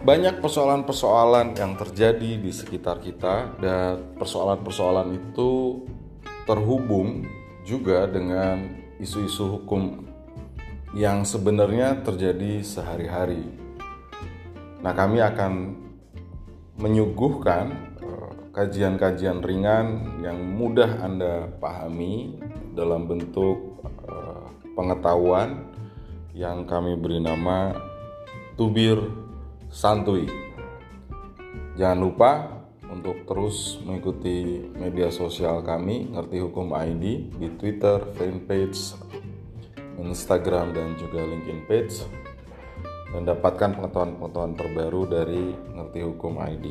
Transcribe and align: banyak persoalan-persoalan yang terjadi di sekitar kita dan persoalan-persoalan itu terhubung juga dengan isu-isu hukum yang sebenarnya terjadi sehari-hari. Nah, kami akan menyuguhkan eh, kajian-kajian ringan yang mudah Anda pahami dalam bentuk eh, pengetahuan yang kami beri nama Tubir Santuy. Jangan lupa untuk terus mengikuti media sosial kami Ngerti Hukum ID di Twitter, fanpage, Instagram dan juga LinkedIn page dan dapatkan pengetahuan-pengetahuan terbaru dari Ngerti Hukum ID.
banyak 0.00 0.40
persoalan-persoalan 0.40 1.60
yang 1.60 1.76
terjadi 1.76 2.40
di 2.40 2.48
sekitar 2.48 3.04
kita 3.04 3.52
dan 3.60 4.16
persoalan-persoalan 4.16 5.12
itu 5.12 5.84
terhubung 6.48 7.28
juga 7.68 8.08
dengan 8.08 8.80
isu-isu 8.96 9.60
hukum 9.60 10.08
yang 10.96 11.22
sebenarnya 11.28 12.00
terjadi 12.00 12.64
sehari-hari. 12.64 13.44
Nah, 14.80 14.96
kami 14.96 15.20
akan 15.20 15.76
menyuguhkan 16.80 17.92
eh, 18.00 18.30
kajian-kajian 18.56 19.44
ringan 19.44 20.16
yang 20.24 20.40
mudah 20.40 21.04
Anda 21.04 21.52
pahami 21.60 22.40
dalam 22.72 23.04
bentuk 23.04 23.84
eh, 24.08 24.44
pengetahuan 24.72 25.68
yang 26.32 26.64
kami 26.64 26.96
beri 26.96 27.20
nama 27.20 27.76
Tubir 28.56 29.29
Santuy. 29.70 30.26
Jangan 31.78 31.98
lupa 32.02 32.30
untuk 32.90 33.22
terus 33.22 33.78
mengikuti 33.86 34.66
media 34.74 35.14
sosial 35.14 35.62
kami 35.62 36.10
Ngerti 36.10 36.42
Hukum 36.42 36.74
ID 36.74 37.30
di 37.38 37.48
Twitter, 37.54 38.02
fanpage, 38.18 38.98
Instagram 39.94 40.74
dan 40.74 40.98
juga 40.98 41.22
LinkedIn 41.22 41.70
page 41.70 42.02
dan 43.14 43.22
dapatkan 43.30 43.78
pengetahuan-pengetahuan 43.78 44.54
terbaru 44.58 45.02
dari 45.06 45.54
Ngerti 45.54 46.00
Hukum 46.02 46.42
ID. 46.42 46.66